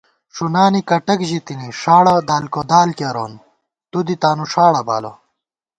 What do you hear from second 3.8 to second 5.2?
تُودی تانُوݭاڑہ بالہ